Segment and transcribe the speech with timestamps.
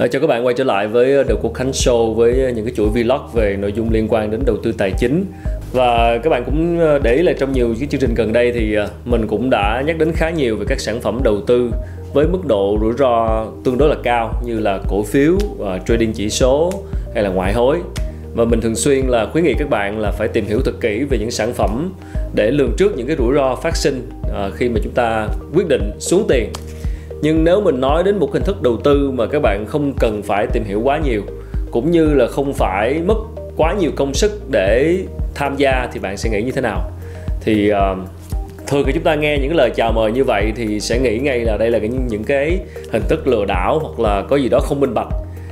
[0.00, 2.50] À, chào các bạn quay trở lại với ờ, The Quốc Khánh Show với ờ,
[2.50, 5.24] những cái chuỗi vlog về nội dung liên quan đến đầu tư tài chính.
[5.72, 8.76] Và các bạn cũng để ý là trong nhiều cái chương trình gần đây thì
[9.04, 11.70] mình cũng đã nhắc đến khá nhiều về các sản phẩm đầu tư
[12.14, 16.12] với mức độ rủi ro tương đối là cao như là cổ phiếu, uh, trading
[16.12, 16.72] chỉ số
[17.14, 17.78] hay là ngoại hối.
[18.34, 21.04] Và mình thường xuyên là khuyến nghị các bạn là phải tìm hiểu thật kỹ
[21.10, 21.92] về những sản phẩm
[22.34, 25.68] để lường trước những cái rủi ro phát sinh uh, khi mà chúng ta quyết
[25.68, 26.52] định xuống tiền
[27.22, 30.22] nhưng nếu mình nói đến một hình thức đầu tư mà các bạn không cần
[30.22, 31.22] phải tìm hiểu quá nhiều
[31.70, 33.18] cũng như là không phải mất
[33.56, 34.98] quá nhiều công sức để
[35.34, 36.90] tham gia thì bạn sẽ nghĩ như thế nào?
[37.40, 37.98] Thì uh,
[38.66, 41.40] thường khi chúng ta nghe những lời chào mời như vậy thì sẽ nghĩ ngay
[41.40, 42.58] là đây là những, những cái
[42.92, 45.08] hình thức lừa đảo hoặc là có gì đó không minh bạch.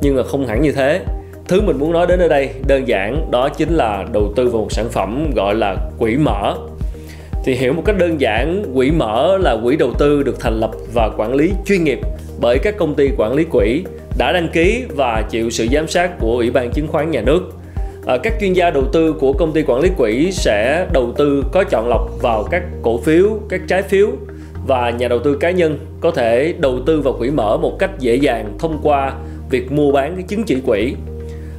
[0.00, 1.00] Nhưng mà không hẳn như thế.
[1.48, 4.62] Thứ mình muốn nói đến ở đây đơn giản đó chính là đầu tư vào
[4.62, 6.56] một sản phẩm gọi là quỹ mở
[7.44, 10.70] thì hiểu một cách đơn giản quỹ mở là quỹ đầu tư được thành lập
[10.94, 12.00] và quản lý chuyên nghiệp
[12.40, 13.84] bởi các công ty quản lý quỹ
[14.18, 17.52] đã đăng ký và chịu sự giám sát của ủy ban chứng khoán nhà nước.
[18.06, 21.44] À, các chuyên gia đầu tư của công ty quản lý quỹ sẽ đầu tư
[21.52, 24.08] có chọn lọc vào các cổ phiếu các trái phiếu
[24.66, 27.90] và nhà đầu tư cá nhân có thể đầu tư vào quỹ mở một cách
[27.98, 29.14] dễ dàng thông qua
[29.50, 30.94] việc mua bán cái chứng chỉ quỹ.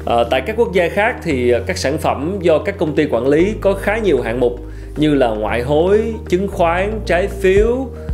[0.06, 3.28] À, tại các quốc gia khác thì các sản phẩm do các công ty quản
[3.28, 4.60] lý có khá nhiều hạng mục
[4.98, 7.72] như là ngoại hối, chứng khoán, trái phiếu,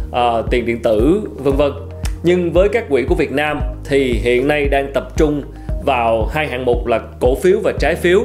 [0.09, 1.72] uh, tiền điện tử, vân vân.
[2.23, 5.42] Nhưng với các quỹ của Việt Nam thì hiện nay đang tập trung
[5.86, 8.23] vào hai hạng mục là cổ phiếu và trái phiếu.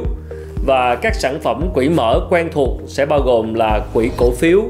[0.67, 4.63] Và các sản phẩm quỹ mở quen thuộc sẽ bao gồm là quỹ cổ phiếu,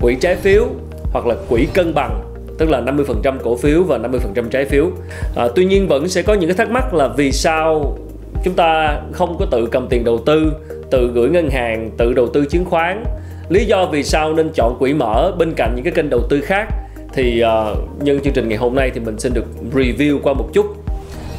[0.00, 0.66] quỹ trái phiếu
[1.12, 2.20] hoặc là quỹ cân bằng
[2.58, 4.90] tức là 50% cổ phiếu và 50% trái phiếu.
[5.36, 7.96] À, tuy nhiên vẫn sẽ có những cái thắc mắc là vì sao
[8.44, 10.52] chúng ta không có tự cầm tiền đầu tư
[10.90, 13.04] tự gửi ngân hàng tự đầu tư chứng khoán.
[13.48, 16.40] Lý do vì sao nên chọn quỹ mở bên cạnh những cái kênh đầu tư
[16.40, 16.68] khác
[17.12, 19.44] thì uh, nhân chương trình ngày hôm nay thì mình xin được
[19.74, 20.66] review qua một chút.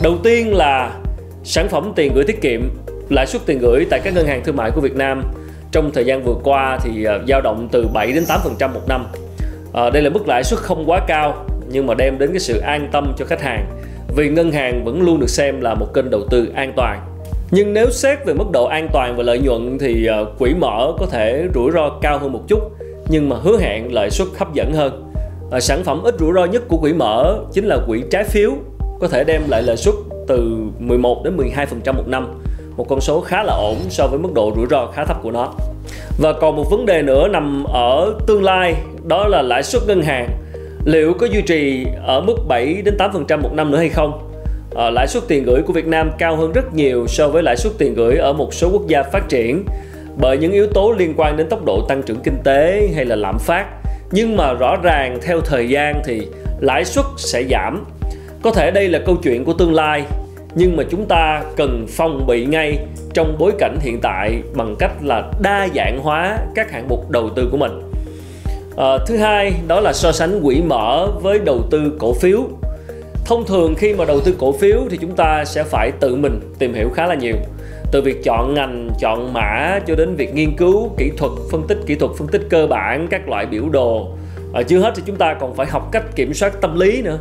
[0.04, 0.92] Đầu tiên là
[1.44, 2.62] sản phẩm tiền gửi tiết kiệm
[3.10, 5.24] lãi suất tiền gửi tại các ngân hàng thương mại của Việt Nam
[5.72, 9.06] trong thời gian vừa qua thì uh, dao động từ 7 đến 8% một năm.
[9.70, 12.60] Uh, đây là mức lãi suất không quá cao nhưng mà đem đến cái sự
[12.60, 13.66] an tâm cho khách hàng
[14.16, 17.17] vì ngân hàng vẫn luôn được xem là một kênh đầu tư an toàn
[17.52, 20.94] nhưng nếu xét về mức độ an toàn và lợi nhuận thì ờ, quỹ mở
[21.00, 22.60] có thể rủi ro cao hơn một chút
[23.10, 25.04] nhưng mà hứa hẹn lợi suất hấp dẫn hơn.
[25.52, 28.52] À, sản phẩm ít rủi ro nhất của quỹ mở chính là quỹ trái phiếu
[29.00, 29.96] có thể đem lại lợi suất
[30.28, 32.42] từ 11 đến 12% một năm
[32.78, 35.32] một con số khá là ổn so với mức độ rủi ro khá thấp của
[35.32, 35.54] nó.
[36.20, 40.02] Và còn một vấn đề nữa nằm ở tương lai đó là lãi suất ngân
[40.02, 40.30] hàng.
[40.86, 44.37] Liệu có duy trì ở mức 7 đến 8% một năm nữa hay không?
[44.76, 47.58] À, lãi suất tiền gửi của Việt Nam cao hơn rất nhiều so với lãi
[47.58, 49.66] suất tiền gửi ở một số quốc gia phát triển.
[50.22, 53.16] Bởi những yếu tố liên quan đến tốc độ tăng trưởng kinh tế hay là
[53.16, 53.66] lạm phát.
[54.12, 56.28] Nhưng mà rõ ràng theo thời gian thì
[56.60, 57.86] lãi suất sẽ giảm.
[58.42, 60.04] Có thể đây là câu chuyện của tương lai
[60.60, 62.78] nhưng mà chúng ta cần phòng bị ngay
[63.14, 67.30] trong bối cảnh hiện tại bằng cách là đa dạng hóa các hạng mục đầu
[67.36, 67.72] tư của mình.
[68.78, 72.40] À, thứ hai đó là so sánh quỹ mở với đầu tư cổ phiếu
[73.28, 76.40] thông thường khi mà đầu tư cổ phiếu thì chúng ta sẽ phải tự mình
[76.60, 77.36] tìm hiểu khá là nhiều.
[77.92, 81.78] Từ việc chọn ngành chọn mã cho đến việc nghiên cứu kỹ thuật phân tích
[81.86, 84.08] kỹ thuật phân tích cơ bản các loại biểu đồ.
[84.54, 87.20] À, chưa hết thì chúng ta còn phải học cách kiểm soát tâm lý nữa.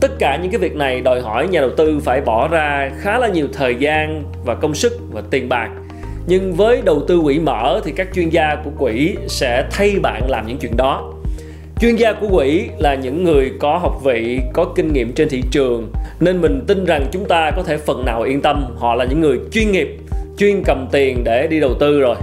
[0.00, 3.18] Tất cả những cái việc này đòi hỏi nhà đầu tư phải bỏ ra khá
[3.18, 5.70] là nhiều thời gian và công sức và tiền bạc.
[6.26, 10.22] Nhưng với đầu tư quỹ mở thì các chuyên gia của quỹ sẽ thay bạn
[10.28, 11.12] làm những chuyện đó
[11.80, 15.42] chuyên gia của quỹ là những người có học vị, có kinh nghiệm trên thị
[15.50, 18.76] trường, nên mình tin rằng chúng ta có thể phần nào yên tâm.
[18.76, 19.98] Họ là những người chuyên nghiệp,
[20.38, 22.16] chuyên cầm tiền để đi đầu tư rồi.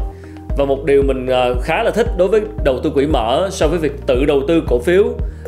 [0.57, 3.67] Và một điều mình ờ, khá là thích đối với đầu tư quỹ mở so
[3.67, 5.03] với việc tự đầu tư cổ phiếu,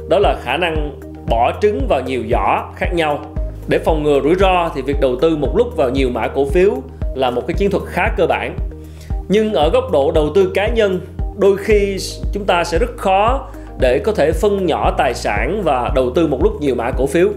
[0.09, 3.19] đó là khả năng bỏ trứng vào nhiều giỏ khác nhau.
[3.67, 6.45] Để phòng ngừa rủi ro thì việc đầu tư một lúc vào nhiều mã cổ
[6.45, 6.71] phiếu
[7.15, 8.55] là một cái chiến thuật khá cơ bản.
[9.29, 10.99] Nhưng ở góc độ đầu tư cá nhân,
[11.37, 11.97] đôi khi
[12.33, 16.27] chúng ta sẽ rất khó để có thể phân nhỏ tài sản và đầu tư
[16.27, 17.27] một lúc nhiều mã cổ phiếu.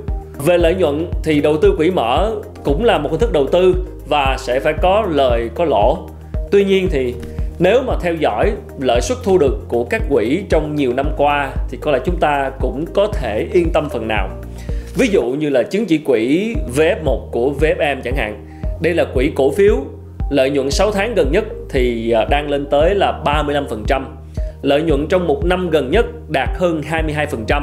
[0.46, 2.34] Về lợi nhuận thì đầu tư quỹ mở
[2.64, 3.74] cũng là một hình thức đầu tư
[4.08, 6.08] và sẽ phải có lời có lỗ.
[6.50, 7.14] Tuy nhiên thì
[7.58, 11.52] nếu mà theo dõi lợi suất thu được của các quỹ trong nhiều năm qua
[11.68, 14.28] thì có lẽ chúng ta cũng có thể yên tâm phần nào.
[14.94, 18.46] Ví dụ như là chứng chỉ quỹ VF1 của VFM chẳng hạn.
[18.82, 19.76] Đây là quỹ cổ phiếu,
[20.30, 24.02] lợi nhuận 6 tháng gần nhất thì à, đang lên tới là 35%
[24.62, 27.62] lợi nhuận trong một năm gần nhất đạt hơn 22%.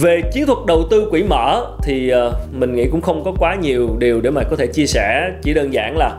[0.00, 3.54] Về chiến thuật đầu tư quỹ mở thì ờ, mình nghĩ cũng không có quá
[3.54, 6.18] nhiều điều để mà có thể chia sẻ, chỉ đơn giản là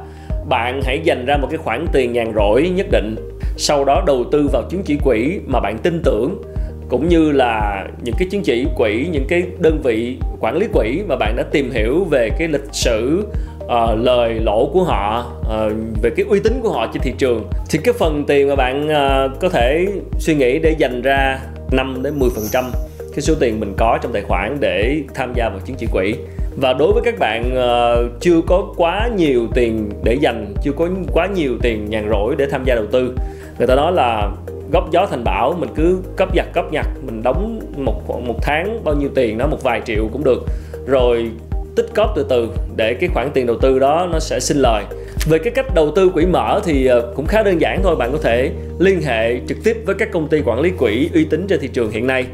[0.49, 3.15] bạn hãy dành ra một cái khoản tiền nhàn rỗi nhất định,
[3.57, 6.41] sau đó đầu tư vào chứng chỉ quỹ mà bạn tin tưởng
[6.89, 11.01] cũng như là những cái chứng chỉ quỹ những cái đơn vị quản lý quỹ
[11.07, 13.25] mà bạn đã tìm hiểu về cái lịch sử
[13.67, 17.49] uh, lời lỗ của họ uh, về cái uy tín của họ trên thị trường.
[17.69, 19.87] Thì cái phần tiền mà bạn uh, có thể
[20.19, 21.39] suy nghĩ để dành ra
[21.71, 22.71] 5 đến 10 phần trăm
[23.17, 26.15] cái số tiền mình có trong tài khoản để tham gia vào chứng chỉ quỹ.
[26.61, 30.87] Và đối với các bạn uh, chưa có quá nhiều tiền để dành chưa có
[31.13, 33.15] quá nhiều tiền nhàn rỗi để tham gia đầu tư.
[33.57, 34.31] Người ta nói là
[34.71, 38.83] góp gió thành bão mình cứ cấp giặt cấp nhặt mình đóng một một tháng
[38.83, 40.43] bao nhiêu tiền đó một vài triệu cũng được.
[40.87, 41.31] Rồi
[41.77, 44.83] tích cóp từ từ để cái khoản tiền đầu tư đó nó sẽ sinh lời
[45.29, 48.11] về cái cách đầu tư quỹ mở thì ờ, cũng khá đơn giản thôi, bạn
[48.11, 51.47] có thể liên hệ trực tiếp với các công ty quản lý quỹ uy tín
[51.47, 52.25] trên thị trường hiện nay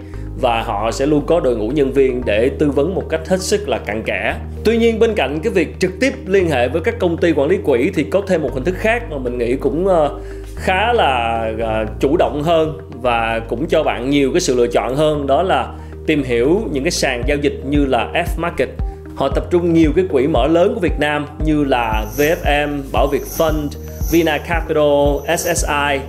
[0.42, 3.42] và họ sẽ luôn có đội ngũ nhân viên để tư vấn một cách hết
[3.42, 4.36] sức là cặn kẽ.
[4.64, 7.50] Tuy nhiên, bên cạnh cái việc trực tiếp liên hệ với các công ty quản
[7.50, 10.20] lý quỹ thì có thêm một hình thức khác mà mình nghĩ cũng ờ,
[10.56, 14.96] khá là ờ, chủ động hơn và cũng cho bạn nhiều cái sự lựa chọn
[14.96, 15.68] hơn, đó là
[16.08, 18.70] tìm hiểu những cái sàn giao dịch như là F Market
[19.16, 23.08] họ tập trung nhiều cái quỹ mở lớn của Việt Nam như là VFM, Bảo
[23.08, 23.68] Việt Fund,
[24.12, 26.00] Vina Capital, SSI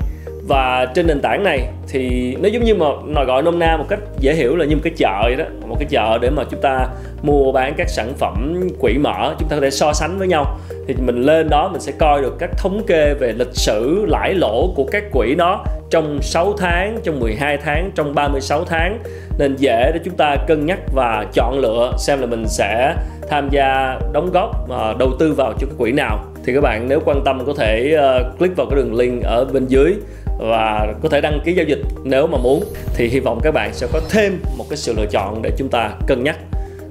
[0.48, 3.84] và trên nền tảng này thì nó giống như mà nói gọi nôm na một
[3.88, 5.44] cách dễ hiểu là như một cái chợ vậy đó.
[5.66, 6.86] Một cái chợ để mà chúng ta
[7.22, 10.58] mua bán các sản phẩm quỹ mở chúng ta có thể so sánh với nhau
[10.88, 14.34] thì mình lên đó mình sẽ coi được các thống kê về lịch sử lãi
[14.34, 18.98] lỗ của các quỹ đó trong 6 tháng, trong 12 tháng, trong 36 tháng.
[19.38, 22.94] Nên dễ để chúng ta cân nhắc và chọn lựa xem là mình sẽ
[23.28, 26.18] tham gia đóng góp và đầu tư vào cho cái quỹ nào.
[26.44, 29.44] Thì các bạn nếu quan tâm có thể ờ, click vào cái đường link ở
[29.44, 29.94] bên dưới
[30.38, 32.64] và có thể đăng ký giao dịch nếu mà muốn.
[32.94, 35.68] Thì hy vọng các bạn sẽ có thêm một cái sự lựa chọn để chúng
[35.68, 36.36] ta cân nhắc.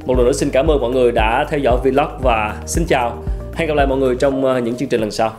[0.06, 3.24] Một lần nữa xin cảm ơn mọi người đã theo dõi vlog và xin chào
[3.56, 5.36] hẹn gặp lại mọi người trong ờ, những chương trình lần sau.